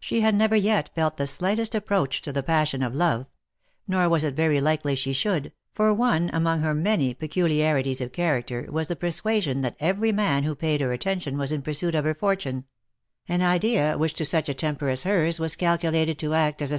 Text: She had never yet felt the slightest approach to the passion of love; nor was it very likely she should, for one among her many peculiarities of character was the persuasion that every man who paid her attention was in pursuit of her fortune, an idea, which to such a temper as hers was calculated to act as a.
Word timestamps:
She 0.00 0.22
had 0.22 0.34
never 0.34 0.56
yet 0.56 0.88
felt 0.94 1.18
the 1.18 1.26
slightest 1.26 1.74
approach 1.74 2.22
to 2.22 2.32
the 2.32 2.42
passion 2.42 2.82
of 2.82 2.94
love; 2.94 3.26
nor 3.86 4.08
was 4.08 4.24
it 4.24 4.32
very 4.32 4.62
likely 4.62 4.94
she 4.94 5.12
should, 5.12 5.52
for 5.74 5.92
one 5.92 6.30
among 6.32 6.62
her 6.62 6.72
many 6.72 7.12
peculiarities 7.12 8.00
of 8.00 8.12
character 8.12 8.66
was 8.70 8.88
the 8.88 8.96
persuasion 8.96 9.60
that 9.60 9.76
every 9.78 10.10
man 10.10 10.44
who 10.44 10.54
paid 10.54 10.80
her 10.80 10.94
attention 10.94 11.36
was 11.36 11.52
in 11.52 11.60
pursuit 11.60 11.94
of 11.94 12.06
her 12.06 12.14
fortune, 12.14 12.64
an 13.28 13.42
idea, 13.42 13.98
which 13.98 14.14
to 14.14 14.24
such 14.24 14.48
a 14.48 14.54
temper 14.54 14.88
as 14.88 15.02
hers 15.02 15.38
was 15.38 15.54
calculated 15.54 16.18
to 16.20 16.32
act 16.32 16.62
as 16.62 16.70
a. 16.70 16.70